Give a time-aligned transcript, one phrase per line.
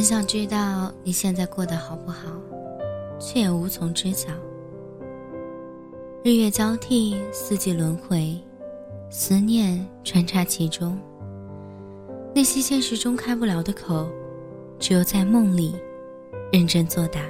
[0.00, 2.30] 很想知道你现在过得好不好，
[3.18, 4.30] 却也无从知晓。
[6.24, 8.34] 日月交替，四季轮回，
[9.10, 10.98] 思念穿插其中。
[12.34, 14.08] 那些现实中开不了的口，
[14.78, 15.76] 只有在梦里
[16.50, 17.20] 认真作答。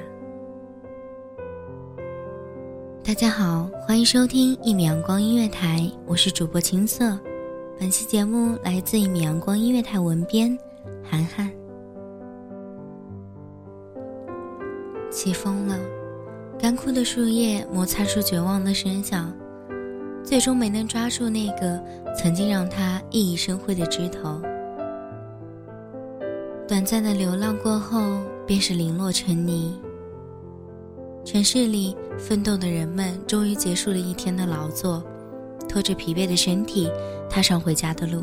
[3.03, 7.19] 大家好，欢迎收听一米阳光音乐台，我是主播青色。
[7.81, 10.57] 本期节目来自一米阳光音乐台文编
[11.03, 11.51] 涵涵。
[15.11, 15.77] 起风了，
[16.59, 19.33] 干枯的树叶摩擦出绝望的声响，
[20.23, 21.83] 最终没能抓住那个
[22.17, 24.41] 曾经让他熠熠生辉的枝头。
[26.69, 29.77] 短暂的流浪过后，便是零落成泥。
[31.25, 35.03] 城市里奋斗的人们终于结束了一天的劳作，
[35.69, 36.89] 拖着疲惫的身体
[37.29, 38.23] 踏上回家的路。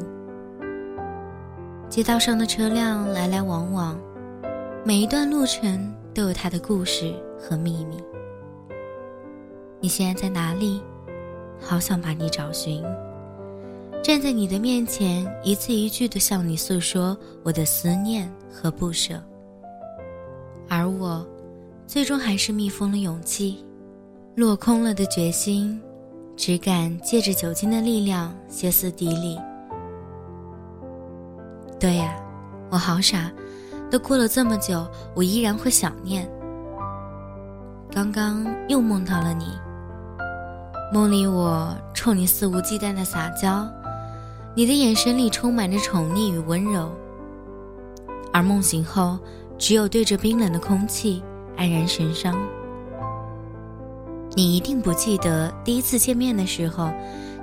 [1.90, 4.00] 街道上的车辆来来往往，
[4.86, 5.94] 每一段路程。
[6.18, 8.04] 都有他的故事和秘密。
[9.80, 10.82] 你现在在哪里？
[11.62, 12.84] 好想把你找寻。
[14.02, 19.22] 站在你的面前，一字一句的向你诉说我的思念和不舍。
[20.68, 21.24] 而我，
[21.86, 23.64] 最终还是密封了勇气，
[24.34, 25.80] 落空了的决心，
[26.36, 29.38] 只敢借着酒精的力量歇斯底里。
[31.80, 32.20] 对呀，
[32.72, 33.32] 我好傻。
[33.90, 36.30] 都过了这么久，我依然会想念。
[37.92, 39.46] 刚刚又梦到了你，
[40.94, 43.68] 梦里我冲你肆无忌惮的撒娇，
[44.54, 46.92] 你的眼神里充满着宠溺与温柔。
[48.34, 49.18] 而梦醒后，
[49.58, 51.24] 只有对着冰冷的空气
[51.58, 52.38] 黯然神伤。
[54.36, 56.92] 你一定不记得第一次见面的时候，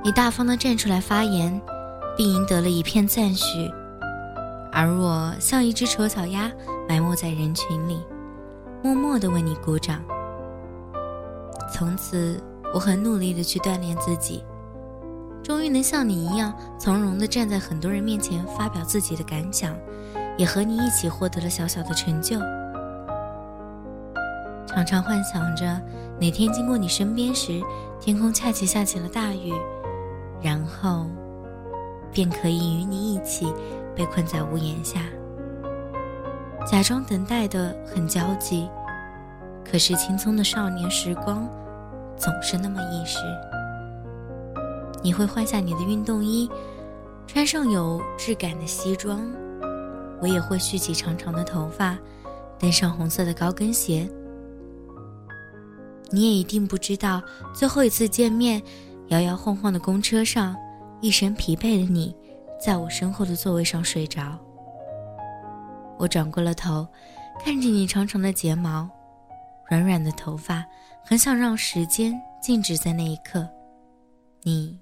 [0.04, 1.60] 你大方的站出来发言，
[2.16, 3.68] 并赢得了一片赞许。
[4.74, 6.50] 而我像一只丑小鸭，
[6.88, 8.04] 埋没在人群里，
[8.82, 10.02] 默默地为你鼓掌。
[11.72, 12.42] 从此，
[12.74, 14.42] 我很努力地去锻炼自己，
[15.44, 19.76] 终于能像你一样从容地站在很多人面前发表自己的感想，
[20.36, 22.36] 也和你一起获得了小小的成就。
[24.66, 25.80] 常常幻想着
[26.20, 27.62] 哪天经过你身边时，
[28.00, 29.52] 天空恰恰下起了大雨，
[30.42, 31.06] 然后，
[32.10, 33.46] 便可以与你一起。
[33.94, 35.00] 被困在屋檐下，
[36.66, 38.68] 假装等待的很焦急，
[39.64, 41.48] 可是青葱的少年时光
[42.16, 43.18] 总是那么易逝。
[45.02, 46.50] 你会换下你的运动衣，
[47.26, 49.20] 穿上有质感的西装，
[50.20, 51.98] 我也会蓄起长长的头发，
[52.58, 54.08] 登上红色的高跟鞋。
[56.10, 57.22] 你也一定不知道，
[57.52, 58.62] 最后一次见面，
[59.08, 60.56] 摇摇晃晃的公车上，
[61.00, 62.14] 一身疲惫的你。
[62.58, 64.38] 在我身后的座位上睡着。
[65.98, 66.86] 我转过了头，
[67.38, 68.88] 看着你长长的睫毛，
[69.68, 70.64] 软软的头发，
[71.04, 73.48] 很想让时间静止在那一刻。
[74.42, 74.78] 你，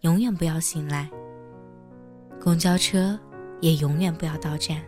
[0.00, 1.08] 永远不要醒来。
[2.42, 3.18] 公交车，
[3.60, 4.80] 也永远不要到站。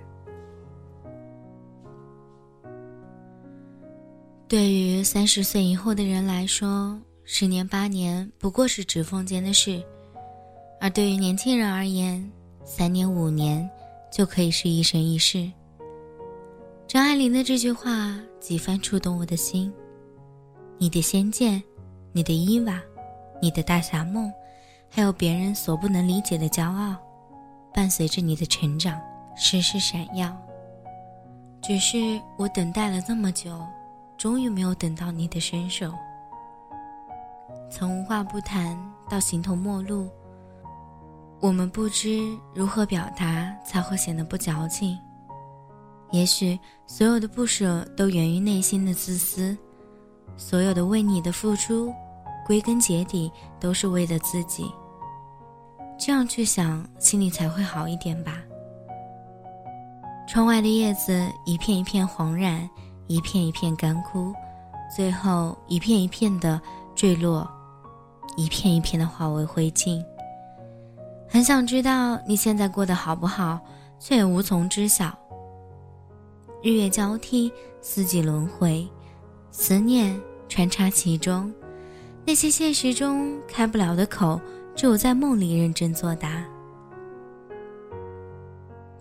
[4.49, 9.83] 对于三十岁以后的人来说，十年八年不过是指缝间的事，
[10.87, 12.25] 而对于年轻人而言，
[12.65, 13.69] 三年五年，
[14.09, 15.51] 就可以是一生一世。
[16.87, 19.73] 张爱玲的这句话几番触动我的心。
[20.79, 21.61] 你的仙剑，
[22.13, 22.81] 你的伊娃，
[23.43, 24.33] 你的大侠梦，
[24.89, 26.95] 还有别人所不能理解的骄傲，
[27.75, 28.97] 伴随着你的成长，
[29.37, 30.41] 时时闪耀。
[31.65, 31.97] 只是
[32.39, 33.61] 我等待了这么久，
[34.17, 35.93] 终于没有等到你的伸手。
[37.73, 38.81] 从无话不谈
[39.11, 40.09] 到形同陌路，
[41.47, 44.99] 我们不知如何表达才会显得不矫情。
[46.11, 46.59] 也许
[46.89, 49.57] 所有的不舍都源于内心的自私，
[50.37, 51.95] 所有的为你的付出，
[52.45, 54.69] 归根结底都是为了自己。
[55.97, 58.39] 这样去想，心里才会好一点吧。
[60.27, 62.69] 窗外的叶子一片一片黄染，
[63.07, 64.35] 一片一片干枯，
[64.93, 66.61] 最后一片一片的
[66.97, 67.49] 坠落，
[68.37, 70.05] 一片一片的化为灰烬。
[71.29, 73.61] 很想知道你现在过得好不好，
[73.99, 75.17] 却也无从知晓。
[76.63, 78.89] 日月交替，四季轮回，
[79.51, 80.19] 思念
[80.49, 81.53] 穿插其中，
[82.25, 84.41] 那些现实中开不了的口，
[84.75, 86.45] 只有在梦里认真作答。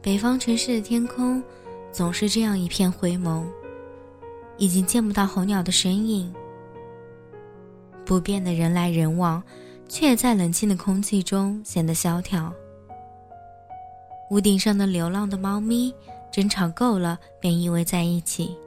[0.01, 1.41] 北方城市的天空，
[1.91, 3.47] 总是这样一片灰蒙，
[4.57, 6.31] 已经见不到候鸟的身影。
[8.05, 9.41] 不变的人来人往，
[9.87, 12.53] 却在冷清的空气中显得萧条。
[14.31, 15.93] 屋顶上的流浪的猫咪。
[16.31, 18.57] 争吵够了，便依偎在一起。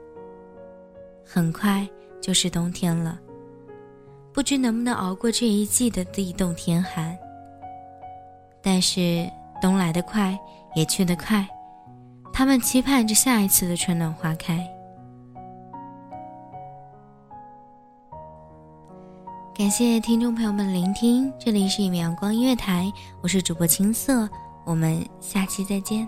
[1.23, 1.87] 很快
[2.19, 3.19] 就是冬天了，
[4.33, 7.15] 不知能不能熬过这一季的地冻天寒。
[8.59, 9.29] 但是
[9.61, 10.35] 冬来得快，
[10.73, 11.47] 也去得快，
[12.33, 14.67] 他们期盼着下一次的春暖花开。
[19.59, 22.89] 感谢听众朋友们聆听，这里是一米阳光音乐台，
[23.21, 24.29] 我是主播青色，
[24.63, 26.07] 我们下期再见。